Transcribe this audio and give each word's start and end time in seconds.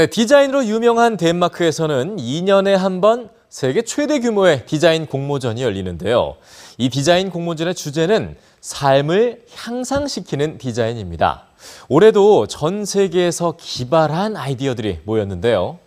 네, 0.00 0.06
디자인으로 0.06 0.64
유명한 0.64 1.18
덴마크에서는 1.18 2.16
2년에 2.16 2.70
한 2.70 3.02
번 3.02 3.28
세계 3.50 3.82
최대 3.82 4.18
규모의 4.18 4.64
디자인 4.64 5.04
공모전이 5.04 5.62
열리는데요. 5.62 6.36
이 6.78 6.88
디자인 6.88 7.28
공모전의 7.28 7.74
주제는 7.74 8.34
삶을 8.62 9.44
향상시키는 9.54 10.56
디자인입니다. 10.56 11.48
올해도 11.90 12.46
전 12.46 12.86
세계에서 12.86 13.56
기발한 13.58 14.38
아이디어들이 14.38 15.00
모였는데요. 15.04 15.78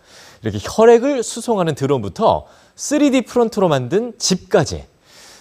이렇게 0.42 0.60
혈액을 0.62 1.24
수송하는 1.24 1.74
드론부터 1.74 2.46
3D 2.76 3.26
프린트로 3.26 3.66
만든 3.66 4.12
집까지 4.16 4.84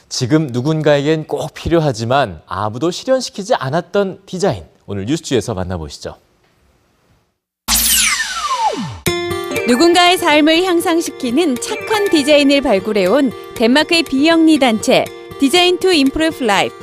지금 0.10 0.48
누군가에겐 0.48 1.28
꼭 1.28 1.54
필요하지만 1.54 2.42
아무도 2.48 2.90
실현시키지 2.90 3.54
않았던 3.54 4.24
디자인 4.26 4.66
오늘 4.88 5.06
뉴스G에서 5.06 5.54
만나보시죠. 5.54 6.23
누군가의 9.68 10.18
삶을 10.18 10.64
향상시키는 10.66 11.56
착한 11.62 12.10
디자인을 12.10 12.62
발굴해온 12.62 13.32
덴마크의 13.56 14.04
비영리 14.04 14.60
단체 14.60 15.06
Design 15.40 15.78
to 15.78 15.94
Improve 15.94 16.44
Life. 16.44 16.76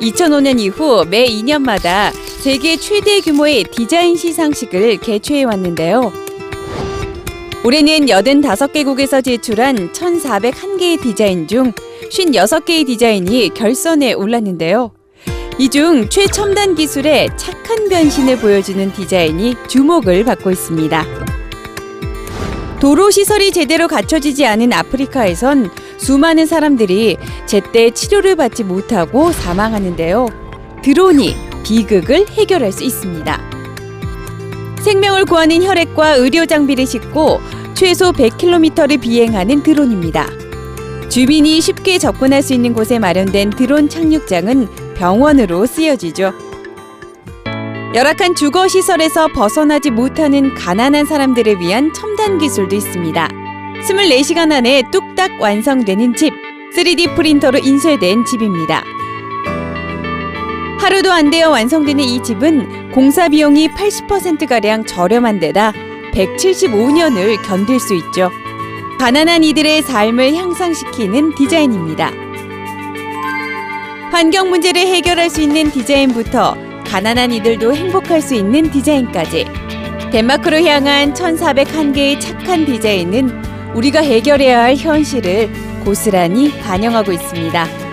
2005년 0.00 0.58
이후 0.60 1.04
매 1.08 1.26
2년마다 1.26 2.10
세계 2.40 2.76
최대 2.76 3.20
규모의 3.20 3.64
디자인 3.64 4.16
시상식을 4.16 4.98
개최해 4.98 5.44
왔는데요. 5.44 6.12
올해는 7.64 8.06
85개국에서 8.06 9.24
제출한 9.24 9.92
1,401개의 9.92 11.00
디자인 11.02 11.46
중 11.46 11.72
56개의 12.10 12.86
디자인이 12.86 13.50
결선에 13.54 14.12
올랐는데요. 14.14 14.92
이 15.58 15.68
중 15.68 16.08
최첨단 16.08 16.74
기술의 16.74 17.28
착한 17.36 17.88
변신을 17.88 18.38
보여주는 18.38 18.92
디자인이 18.92 19.54
주목을 19.68 20.24
받고 20.24 20.50
있습니다. 20.50 21.23
도로 22.84 23.10
시설이 23.10 23.50
제대로 23.50 23.88
갖춰지지 23.88 24.44
않은 24.44 24.70
아프리카에선 24.70 25.70
수많은 25.96 26.44
사람들이 26.44 27.16
제때 27.46 27.90
치료를 27.90 28.36
받지 28.36 28.62
못하고 28.62 29.32
사망하는데요. 29.32 30.26
드론이 30.82 31.34
비극을 31.64 32.28
해결할 32.28 32.72
수 32.72 32.84
있습니다. 32.84 33.40
생명을 34.84 35.24
구하는 35.24 35.62
혈액과 35.62 36.16
의료 36.16 36.44
장비를 36.44 36.86
싣고 36.86 37.40
최소 37.72 38.12
100km를 38.12 39.00
비행하는 39.00 39.62
드론입니다. 39.62 40.28
주민이 41.08 41.62
쉽게 41.62 41.96
접근할 41.96 42.42
수 42.42 42.52
있는 42.52 42.74
곳에 42.74 42.98
마련된 42.98 43.48
드론 43.48 43.88
착륙장은 43.88 44.94
병원으로 44.94 45.64
쓰여지죠. 45.64 46.34
열악한 47.94 48.34
주거 48.34 48.66
시설에서 48.66 49.28
벗어나지 49.28 49.92
못하는 49.92 50.52
가난한 50.54 51.06
사람들을 51.06 51.60
위한 51.60 51.92
첨단 51.92 52.38
기술도 52.38 52.74
있습니다. 52.74 53.28
24시간 53.86 54.50
안에 54.50 54.82
뚝딱 54.90 55.40
완성되는 55.40 56.16
집, 56.16 56.34
3D 56.74 57.14
프린터로 57.14 57.60
인쇄된 57.60 58.24
집입니다. 58.24 58.82
하루도 60.80 61.12
안 61.12 61.30
되어 61.30 61.50
완성되는 61.50 62.02
이 62.02 62.20
집은 62.20 62.90
공사 62.90 63.28
비용이 63.28 63.68
80%가량 63.68 64.86
저렴한 64.86 65.38
데다 65.38 65.72
175년을 66.14 67.40
견딜 67.46 67.78
수 67.78 67.94
있죠. 67.94 68.32
가난한 68.98 69.44
이들의 69.44 69.82
삶을 69.82 70.34
향상시키는 70.34 71.36
디자인입니다. 71.36 72.10
환경 74.10 74.50
문제를 74.50 74.80
해결할 74.80 75.30
수 75.30 75.40
있는 75.40 75.70
디자인부터 75.70 76.73
가난한 76.86 77.32
이들도 77.32 77.74
행복할 77.74 78.20
수 78.20 78.34
있는 78.34 78.70
디자인까지 78.70 79.46
덴마크로 80.12 80.62
향한 80.64 81.12
1401개의 81.12 82.20
착한 82.20 82.64
디자인은 82.64 83.74
우리가 83.74 84.00
해결해야 84.00 84.62
할 84.62 84.76
현실을 84.76 85.50
고스란히 85.84 86.50
반영하고 86.60 87.12
있습니다. 87.12 87.83